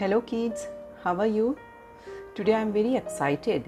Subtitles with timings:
[0.00, 0.66] Hello, kids.
[1.04, 1.58] How are you?
[2.34, 3.64] Today I am very excited.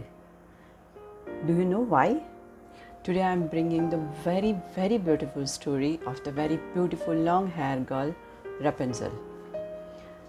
[1.47, 2.23] Do you know why?
[3.05, 7.85] Today I am bringing the very, very beautiful story of the very beautiful long haired
[7.85, 8.15] girl,
[8.63, 9.13] Rapunzel.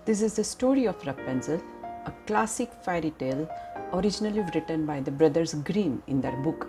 [0.04, 1.64] This is the story of Rapunzel,
[2.06, 3.50] a classic fairy tale
[3.94, 6.68] originally written by the brothers Grimm in their book,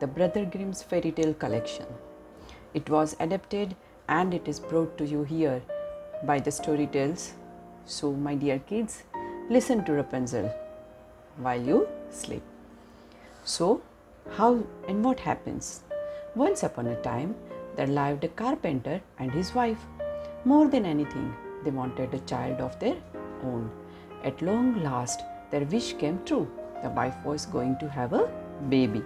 [0.00, 1.86] The Brother Grimm's Fairy Tale Collection.
[2.74, 3.76] It was adapted
[4.08, 5.62] and it is brought to you here
[6.24, 7.34] by the Storytales.
[7.88, 9.04] So, my dear kids,
[9.48, 10.52] listen to Rapunzel
[11.36, 12.42] while you sleep.
[13.44, 13.80] So,
[14.32, 15.84] how and what happens?
[16.34, 17.36] Once upon a time,
[17.76, 19.78] there lived a carpenter and his wife.
[20.44, 22.96] More than anything, they wanted a child of their
[23.44, 23.70] own.
[24.24, 25.20] At long last,
[25.52, 26.50] their wish came true.
[26.82, 28.28] The wife was going to have a
[28.68, 29.04] baby.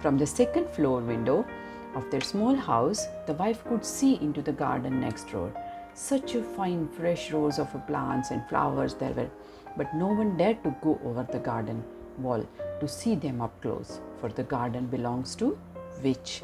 [0.00, 1.46] From the second floor window
[1.94, 5.50] of their small house, the wife could see into the garden next door.
[5.94, 9.30] Such a fine, fresh rows of plants and flowers there were,
[9.76, 11.84] but no one dared to go over the garden
[12.18, 12.46] wall
[12.80, 15.58] to see them up close, for the garden belongs to
[16.02, 16.42] witch.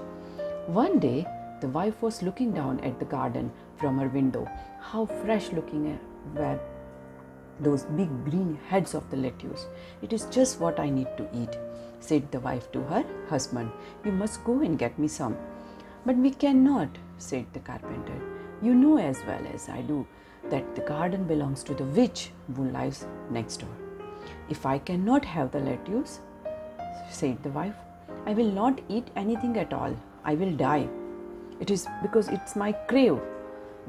[0.67, 1.27] One day,
[1.61, 4.48] the wife was looking down at the garden from her window.
[4.81, 5.98] How fresh looking
[6.34, 6.61] were
[7.61, 9.67] those big green heads of the lettuce.
[10.03, 11.59] It is just what I need to eat,
[12.00, 13.72] said the wife to her husband.
[14.05, 15.37] You must go and get me some.
[16.06, 18.38] But we cannot, said the carpenter.
[18.61, 20.06] You know as well as I do
[20.51, 23.77] that the garden belongs to the witch who lives next door.
[24.48, 26.20] If I cannot have the lettuce,
[27.11, 27.77] said the wife,
[28.27, 29.95] I will not eat anything at all.
[30.25, 30.89] I will die.
[31.61, 33.20] It is because it's my crave.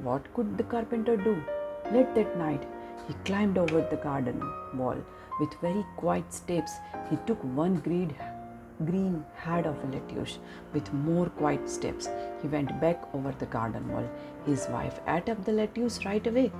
[0.03, 1.41] What could the carpenter do?
[1.91, 2.63] Late that night,
[3.07, 4.41] he climbed over the garden
[4.75, 4.97] wall
[5.39, 6.73] with very quiet steps.
[7.09, 8.13] He took one green,
[8.85, 10.39] green head of lettuce
[10.73, 12.09] with more quiet steps.
[12.41, 14.07] He went back over the garden wall.
[14.45, 16.51] His wife ate up the lettuce right away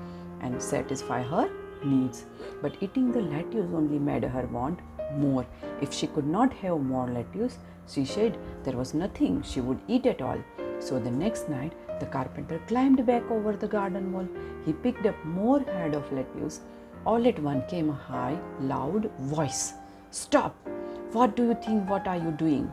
[0.41, 1.49] and satisfied her
[1.83, 2.25] needs.
[2.61, 4.79] But eating the lettuce only made her want
[5.17, 5.45] more.
[5.81, 10.05] If she could not have more lettuce, she said there was nothing she would eat
[10.05, 10.37] at all.
[10.79, 14.27] So the next night, the carpenter climbed back over the garden wall.
[14.65, 16.61] He picked up more head of lettuce.
[17.05, 19.73] All at once came a high, loud voice.
[20.11, 20.55] Stop!
[21.11, 21.89] What do you think?
[21.89, 22.71] What are you doing?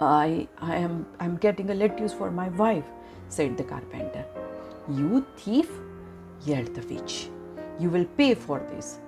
[0.00, 2.84] I, I am, I am getting a lettuce for my wife,
[3.28, 4.24] said the carpenter.
[4.88, 5.70] You thief!
[6.44, 7.28] yelled the witch.
[7.78, 8.98] You will pay for this.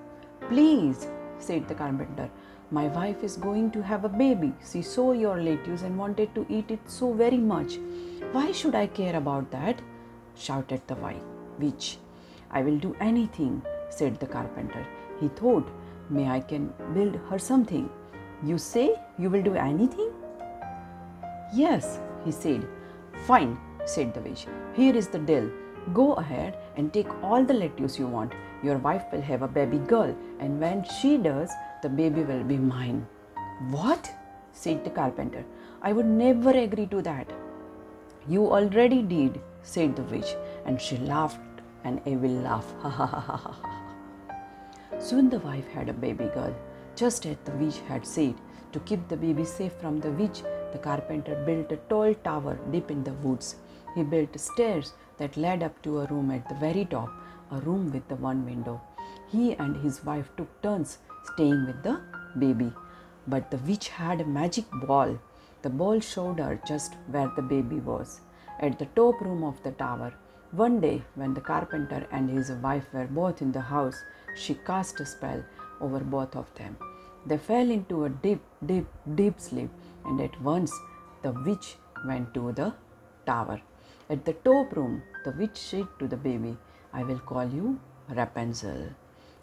[0.48, 1.08] Please,
[1.40, 2.30] said the carpenter.
[2.70, 4.52] My wife is going to have a baby.
[4.70, 7.78] She saw your lettuce and wanted to eat it so very much.
[8.30, 9.82] Why should I care about that?
[10.36, 10.96] shouted the
[11.58, 11.98] witch.
[12.52, 14.86] I will do anything, said the carpenter.
[15.18, 15.68] He thought,
[16.08, 17.90] May I can build her something.
[18.44, 20.10] You say you will do anything?
[21.54, 22.66] Yes, he said.
[23.26, 24.46] Fine, said the witch.
[24.74, 25.48] Here is the deal.
[25.92, 28.32] Go ahead and take all the lettuce you want.
[28.62, 31.50] Your wife will have a baby girl, and when she does,
[31.82, 33.06] the baby will be mine.
[33.70, 34.12] What?
[34.52, 35.44] said the carpenter.
[35.80, 37.26] I would never agree to that.
[38.28, 41.40] You already did, said the witch, and she laughed
[41.84, 42.74] an evil laugh.
[44.98, 46.54] Soon the wife had a baby girl,
[46.96, 48.34] just as the witch had said.
[48.72, 50.42] To keep the baby safe from the witch,
[50.72, 53.56] the carpenter built a tall tower deep in the woods.
[53.94, 57.10] He built stairs that led up to a room at the very top,
[57.50, 58.80] a room with the one window.
[59.30, 60.98] He and his wife took turns
[61.34, 62.00] staying with the
[62.38, 62.72] baby.
[63.26, 65.18] But the witch had a magic ball.
[65.62, 68.20] The ball showed her just where the baby was,
[68.58, 70.12] at the top room of the tower.
[70.50, 74.02] One day, when the carpenter and his wife were both in the house,
[74.34, 75.44] she cast a spell
[75.82, 76.76] over both of them.
[77.26, 79.70] They fell into a deep, deep, deep sleep,
[80.04, 80.72] and at once
[81.22, 81.76] the witch
[82.06, 82.72] went to the
[83.26, 83.60] tower.
[84.10, 86.56] At the top room, the witch said to the baby,
[86.92, 87.78] I will call you
[88.08, 88.88] Rapunzel,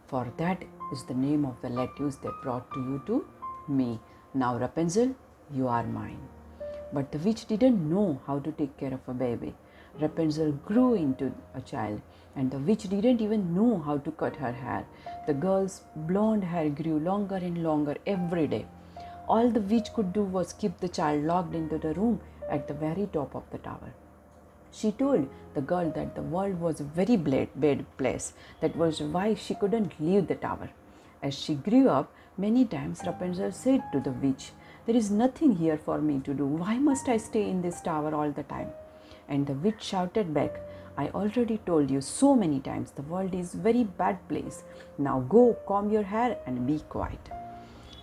[0.07, 3.25] for that is the name of the lettuce that brought to you to
[3.67, 3.99] me.
[4.33, 5.15] Now, Rapunzel,
[5.53, 6.19] you are mine.
[6.91, 9.55] But the witch didn't know how to take care of a baby.
[9.99, 12.01] Rapunzel grew into a child,
[12.35, 14.85] and the witch didn't even know how to cut her hair.
[15.27, 18.65] The girl's blonde hair grew longer and longer every day.
[19.27, 22.73] All the witch could do was keep the child locked into the room at the
[22.73, 23.93] very top of the tower.
[24.71, 28.33] She told the girl that the world was a very bad place.
[28.61, 30.69] That was why she couldn't leave the tower.
[31.21, 34.51] As she grew up, many times Rapunzel said to the witch,
[34.85, 36.45] There is nothing here for me to do.
[36.45, 38.69] Why must I stay in this tower all the time?
[39.29, 40.59] And the witch shouted back,
[40.97, 44.63] I already told you so many times the world is a very bad place.
[44.97, 47.29] Now go comb your hair and be quiet.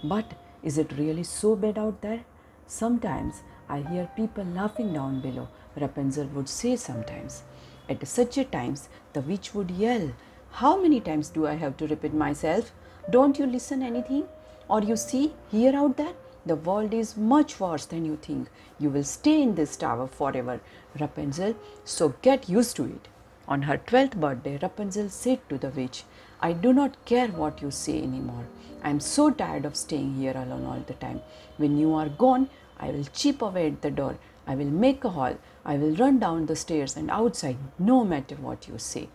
[0.02, 0.32] But
[0.62, 2.24] is it really so bad out there?
[2.66, 7.42] Sometimes I hear people laughing down below Rapunzel would say sometimes.
[7.88, 10.12] At such a times, the witch would yell,
[10.50, 12.72] How many times do I have to repeat myself?
[13.10, 14.24] Don't you listen anything?
[14.68, 16.14] Or you see, hear out there,
[16.46, 18.48] the world is much worse than you think.
[18.78, 20.60] You will stay in this tower forever,
[20.98, 23.08] Rapunzel, so get used to it.
[23.48, 26.04] On her twelfth birthday, Rapunzel said to the witch,
[26.40, 28.46] I do not care what you say anymore.
[28.82, 31.20] I am so tired of staying here alone all the time.
[31.56, 32.48] When you are gone,
[32.78, 34.18] I will chip away at the door.
[34.46, 35.36] I will make a hall.
[35.64, 39.08] I will run down the stairs and outside, no matter what you say.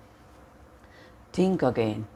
[1.31, 2.07] Think again,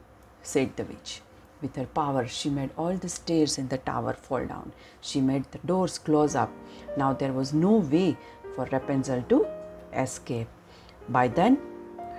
[0.42, 1.20] said the witch.
[1.62, 4.72] With her power, she made all the stairs in the tower fall down.
[5.00, 6.50] She made the doors close up.
[6.96, 8.16] Now there was no way
[8.54, 9.46] for Rapunzel to
[9.94, 10.48] escape.
[11.08, 11.58] By then,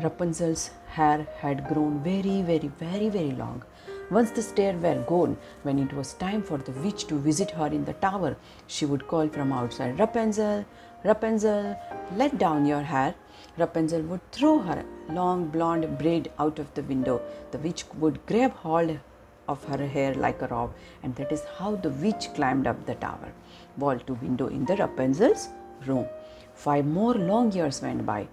[0.01, 3.63] Rapunzel's hair had grown very, very, very, very long.
[4.09, 7.67] Once the stairs were gone, when it was time for the witch to visit her
[7.67, 10.65] in the tower, she would call from outside, Rapunzel,
[11.03, 11.77] Rapunzel,
[12.15, 13.15] let down your hair.
[13.57, 17.21] Rapunzel would throw her long blonde braid out of the window.
[17.51, 18.97] The witch would grab hold
[19.47, 20.73] of her hair like a robe,
[21.03, 23.31] and that is how the witch climbed up the tower,
[23.77, 25.49] wall to window in the Rapunzel's
[25.85, 26.07] room.
[26.53, 28.27] Five more long years went by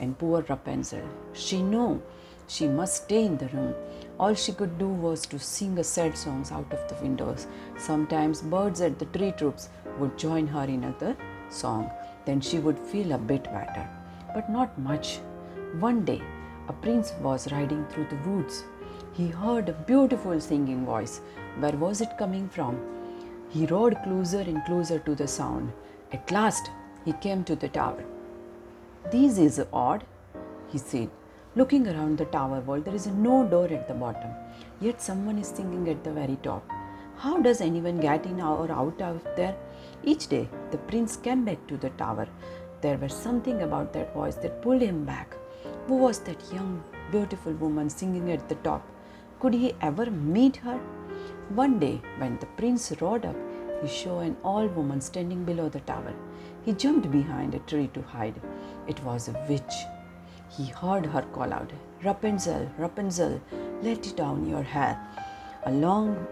[0.00, 2.02] and poor Rapunzel, she knew
[2.48, 3.74] she must stay in the room.
[4.18, 7.46] All she could do was to sing a sad songs out of the windows.
[7.76, 9.68] Sometimes birds at the tree troops
[9.98, 11.16] would join her in another
[11.50, 11.90] song.
[12.24, 13.88] Then she would feel a bit better,
[14.34, 15.18] but not much.
[15.80, 16.22] One day,
[16.68, 18.64] a prince was riding through the woods.
[19.16, 21.22] He heard a beautiful singing voice.
[21.58, 22.78] Where was it coming from?
[23.48, 25.72] He rode closer and closer to the sound.
[26.12, 26.68] At last,
[27.06, 28.04] he came to the tower.
[29.10, 30.04] This is odd,
[30.68, 31.08] he said.
[31.54, 34.30] Looking around the tower wall, there is no door at the bottom,
[34.82, 36.70] yet someone is singing at the very top.
[37.16, 39.56] How does anyone get in or out of there?
[40.04, 42.28] Each day, the prince came back to the tower.
[42.82, 45.34] There was something about that voice that pulled him back.
[45.86, 48.86] Who was that young, beautiful woman singing at the top?
[49.40, 50.78] Could he ever meet her?
[51.54, 53.36] One day, when the prince rode up,
[53.82, 56.14] he saw an old woman standing below the tower.
[56.64, 58.40] He jumped behind a tree to hide.
[58.86, 59.74] It was a witch.
[60.48, 61.70] He heard her call out,
[62.02, 63.40] Rapunzel, Rapunzel,
[63.82, 64.98] let down your hair.
[65.64, 66.26] A long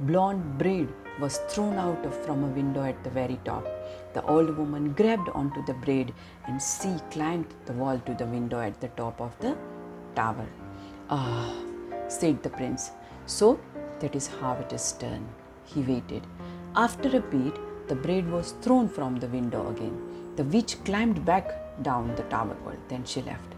[0.00, 0.88] blonde braid
[1.20, 3.66] was thrown out from a window at the very top.
[4.12, 6.12] The old woman grabbed onto the braid
[6.46, 9.56] and she climbed the wall to the window at the top of the
[10.14, 10.46] tower.
[11.08, 11.54] Ah,
[12.08, 12.90] said the prince.
[13.26, 13.60] So
[14.00, 15.26] that is how it is done.
[15.64, 16.26] He waited.
[16.76, 17.54] After a beat,
[17.88, 19.96] the braid was thrown from the window again.
[20.36, 22.76] The witch climbed back down the tower wall.
[22.88, 23.54] Then she left.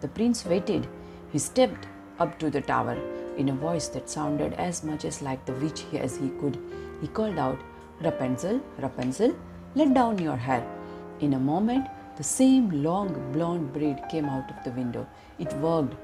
[0.00, 0.86] The prince waited.
[1.32, 1.86] He stepped
[2.18, 2.96] up to the tower
[3.36, 6.58] in a voice that sounded as much as like the witch as he could.
[7.00, 7.58] He called out,
[8.00, 9.34] Rapunzel, Rapunzel,
[9.74, 10.66] let down your hair.
[11.20, 15.06] In a moment, the same long blonde braid came out of the window.
[15.38, 15.94] It worked,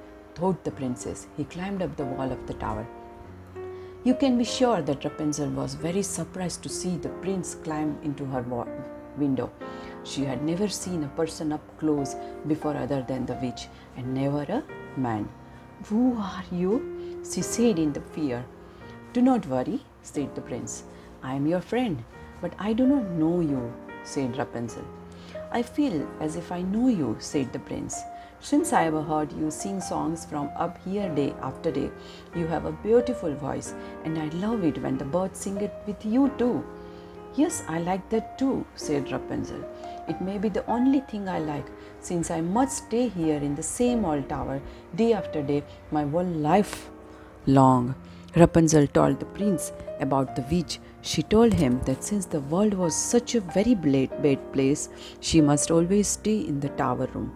[0.40, 1.26] thought the princess.
[1.36, 2.86] He climbed up the wall of the tower.
[4.04, 8.24] You can be sure that Rapunzel was very surprised to see the prince climb into
[8.24, 8.42] her
[9.18, 9.50] window.
[10.02, 12.16] She had never seen a person up close
[12.46, 13.66] before other than the witch,
[13.98, 14.62] and never a
[14.98, 15.28] man.
[15.88, 16.72] Who are you?
[17.30, 18.42] she said in the fear.
[19.12, 20.84] Do not worry, said the prince.
[21.22, 22.02] I am your friend,
[22.40, 23.70] but I do not know you,
[24.04, 24.86] said Rapunzel.
[25.52, 28.00] I feel as if I know you, said the prince.
[28.42, 31.90] Since I have heard you sing songs from up here day after day,
[32.34, 33.74] you have a beautiful voice,
[34.04, 36.64] and I love it when the birds sing it with you too.
[37.36, 39.62] Yes, I like that too, said Rapunzel.
[40.08, 41.66] It may be the only thing I like,
[42.00, 44.62] since I must stay here in the same old tower
[44.96, 46.90] day after day my whole life
[47.46, 47.94] long.
[48.34, 50.80] Rapunzel told the prince about the witch.
[51.02, 54.88] She told him that since the world was such a very bad place,
[55.20, 57.34] she must always stay in the tower room.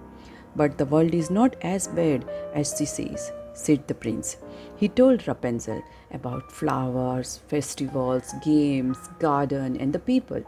[0.56, 4.36] But the world is not as bad as she says, said the prince.
[4.76, 5.82] He told Rapunzel
[6.12, 10.42] about flowers, festivals, games, garden, and the people.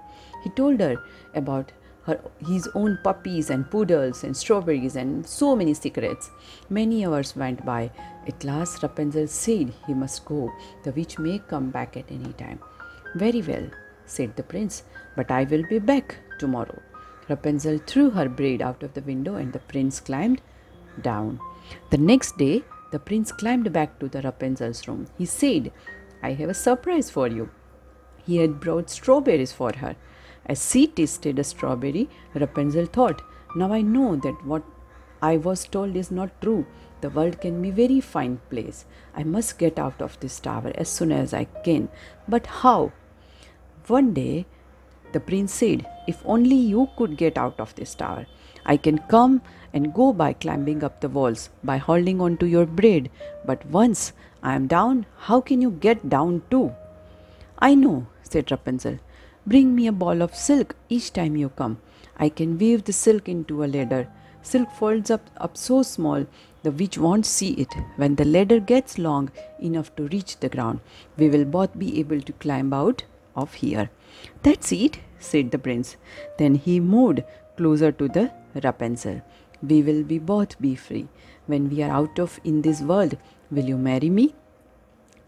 [0.45, 0.97] He told her
[1.35, 1.73] about
[2.03, 6.31] her, his own puppies and poodles and strawberries and so many secrets.
[6.71, 7.91] Many hours went by.
[8.29, 10.53] At last, Rapunzel said he must go.
[10.85, 12.61] The witch may come back at any time.
[13.17, 13.69] Very well,
[14.05, 14.85] said the prince,
[15.17, 16.81] but I will be back tomorrow.
[17.29, 20.41] Rapunzel threw her braid out of the window and the prince climbed
[21.03, 21.41] down.
[21.91, 25.07] The next day, the prince climbed back to the Rapunzel's room.
[25.19, 25.73] He said,
[26.23, 27.51] I have a surprise for you.
[28.25, 29.97] He had brought strawberries for her.
[30.47, 33.23] As she tasted a strawberry, Rapunzel thought,
[33.57, 34.63] Now I know that what
[35.21, 36.67] I was told is not true.
[37.01, 38.85] The world can be a very fine place.
[39.15, 41.89] I must get out of this tower as soon as I can.
[42.29, 42.93] But how?
[43.87, 44.47] One day,
[45.13, 48.27] the prince said, If only you could get out of this tower,
[48.65, 52.67] I can come and go by climbing up the walls, by holding on to your
[52.67, 53.11] braid.
[53.45, 56.75] But once I am down, how can you get down too?
[57.59, 58.99] I know, said Rapunzel.
[59.47, 61.79] Bring me a ball of silk each time you come.
[62.17, 64.09] I can weave the silk into a ladder.
[64.43, 66.27] Silk folds up, up so small
[66.67, 67.73] the witch won't see it.
[67.95, 70.81] When the ladder gets long enough to reach the ground,
[71.17, 73.05] we will both be able to climb out
[73.37, 73.91] of here.
[74.43, 75.97] That's it, said the prince.
[76.39, 77.23] Then he moved
[77.57, 79.23] closer to the Rapunzel.
[79.63, 81.09] We will be both be free.
[81.47, 83.17] When we are out of in this world,
[83.51, 84.35] will you marry me?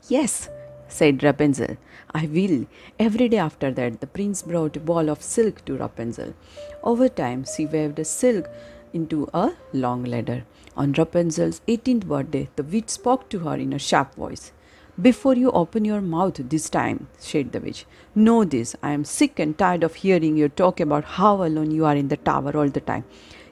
[0.08, 0.48] Yes,
[0.88, 1.76] said Rapunzel.
[2.12, 2.66] I will.
[2.98, 6.34] Every day after that, the prince brought a ball of silk to Rapunzel.
[6.82, 8.48] Over time, she waved the silk
[8.92, 10.44] into a long ladder.
[10.76, 14.52] On Rapunzel's 18th birthday, the witch spoke to her in a sharp voice.
[15.00, 17.86] Before you open your mouth this time, said the witch,
[18.16, 21.84] know this I am sick and tired of hearing you talk about how alone you
[21.84, 23.04] are in the tower all the time.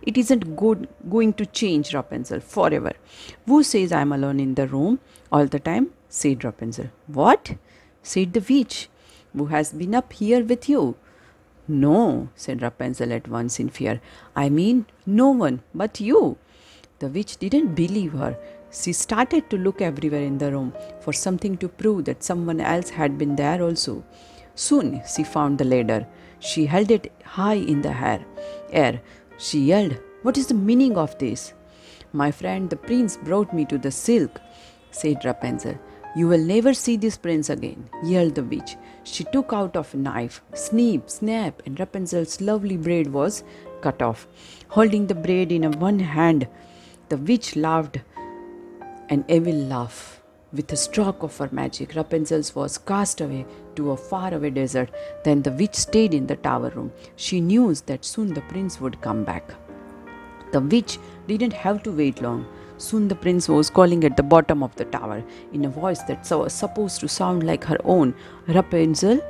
[0.02, 2.94] It isn't good going to change, Rapunzel, forever.
[3.46, 4.98] Who says I am alone in the room
[5.30, 5.90] all the time?
[6.08, 6.90] said Rapunzel.
[7.06, 7.54] What?
[8.02, 8.88] said the witch.
[9.32, 10.96] Who has been up here with you?
[11.68, 14.00] No, said Rapunzel at once in fear.
[14.34, 16.38] I mean, no one but you.
[16.98, 18.36] The witch didn't believe her.
[18.78, 22.90] She started to look everywhere in the room for something to prove that someone else
[22.90, 24.04] had been there also.
[24.54, 26.06] Soon she found the ladder.
[26.40, 28.25] She held it high in the air.
[28.71, 29.00] air.
[29.38, 31.54] She yelled, What is the meaning of this?
[32.12, 34.40] My friend the prince brought me to the silk,
[34.90, 35.78] said Rapunzel.
[36.14, 38.76] You will never see this prince again, yelled the witch.
[39.04, 43.42] She took out of a knife, snip, snap, and Rapunzel's lovely braid was
[43.80, 44.26] cut off.
[44.68, 46.49] Holding the braid in one hand,
[47.09, 47.99] the witch laughed
[49.08, 50.20] an evil laugh.
[50.52, 53.44] With a stroke of her magic, Rapunzel was cast away
[53.75, 54.90] to a faraway desert.
[55.25, 56.92] Then the witch stayed in the tower room.
[57.16, 59.54] She knew that soon the prince would come back.
[60.52, 62.46] The witch didn't have to wait long.
[62.78, 65.22] Soon the prince was calling at the bottom of the tower
[65.52, 68.14] in a voice that was supposed to sound like her own
[68.48, 69.20] Rapunzel,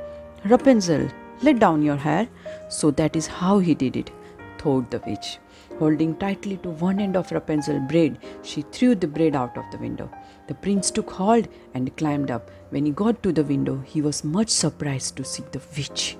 [0.45, 1.09] Rapunzel,
[1.41, 2.27] let down your hair.
[2.69, 4.11] So that is how he did it,
[4.57, 5.39] thought the witch.
[5.79, 9.77] Holding tightly to one end of Rapunzel's braid, she threw the braid out of the
[9.77, 10.09] window.
[10.47, 12.49] The prince took hold and climbed up.
[12.69, 16.17] When he got to the window, he was much surprised to see the witch.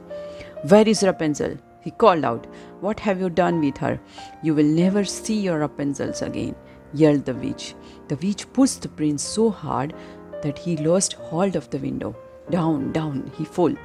[0.70, 1.58] Where is Rapunzel?
[1.82, 2.46] He called out.
[2.82, 4.00] What have you done with her?
[4.44, 6.56] You will never see your Rapunzels again
[6.94, 7.76] yelled the witch.
[8.08, 9.94] The witch pushed the prince so hard
[10.42, 12.16] that he lost hold of the window.
[12.50, 13.76] Down, down, he fell.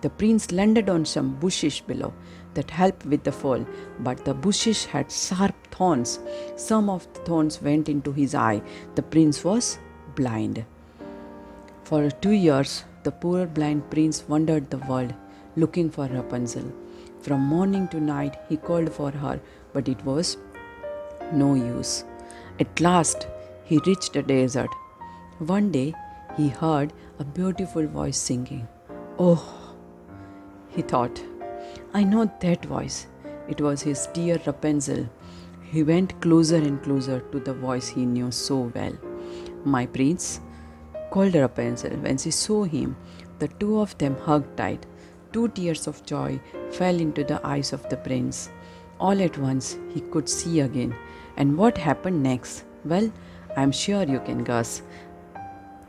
[0.00, 2.12] The prince landed on some bushes below
[2.54, 3.66] that helped with the fall,
[4.00, 6.18] but the bushes had sharp thorns.
[6.56, 8.62] Some of the thorns went into his eye.
[8.94, 9.78] The prince was
[10.14, 10.64] blind.
[11.84, 15.14] For two years, the poor blind prince wandered the world
[15.56, 16.72] looking for Rapunzel.
[17.20, 19.40] From morning to night, he called for her,
[19.72, 20.36] but it was
[21.32, 22.04] no use.
[22.58, 23.26] At last,
[23.64, 24.70] he reached a desert.
[25.38, 25.94] One day,
[26.36, 28.66] he heard a beautiful voice singing.
[29.18, 29.74] Oh,
[30.70, 31.22] he thought,
[31.94, 33.06] I know that voice.
[33.48, 35.08] It was his dear Rapunzel.
[35.62, 38.92] He went closer and closer to the voice he knew so well.
[39.64, 40.40] My prince,
[41.10, 41.96] called Rapunzel.
[41.98, 42.96] When she saw him,
[43.38, 44.86] the two of them hugged tight.
[45.32, 46.40] Two tears of joy
[46.72, 48.50] fell into the eyes of the prince.
[49.00, 50.94] All at once, he could see again
[51.36, 52.64] and what happened next?
[52.84, 53.10] Well,
[53.56, 54.82] I am sure you can guess.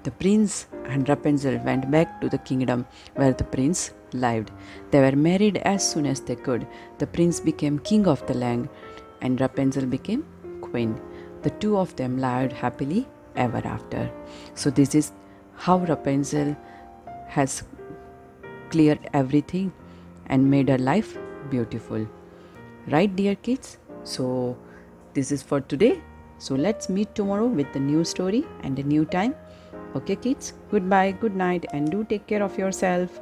[0.03, 2.85] The prince and Rapunzel went back to the kingdom
[3.15, 4.51] where the prince lived.
[4.91, 6.67] They were married as soon as they could.
[6.99, 8.69] The prince became king of the land,
[9.21, 10.25] and Rapunzel became
[10.61, 10.99] queen.
[11.41, 14.11] The two of them lived happily ever after.
[14.55, 15.11] So, this is
[15.55, 16.55] how Rapunzel
[17.27, 17.63] has
[18.69, 19.71] cleared everything
[20.27, 21.17] and made her life
[21.49, 22.07] beautiful.
[22.87, 23.77] Right, dear kids?
[24.03, 24.57] So,
[25.13, 26.01] this is for today.
[26.39, 29.35] So let's meet tomorrow with a new story and a new time.
[29.95, 30.53] Okay, kids?
[30.71, 33.21] Goodbye, good night, and do take care of yourself.